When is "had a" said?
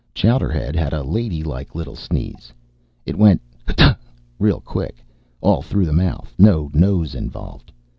0.75-1.03